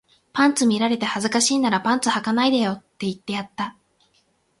[0.33, 3.77] パンツ見られて恥ずかしいならパンツ履かないでよって言ってやった